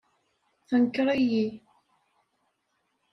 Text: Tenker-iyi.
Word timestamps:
Tenker-iyi. 0.67 1.45